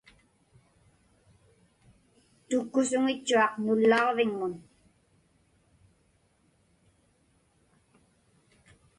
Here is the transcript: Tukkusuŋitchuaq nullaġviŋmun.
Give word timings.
Tukkusuŋitchuaq 2.49 3.53
nullaġviŋmun. 3.63 4.53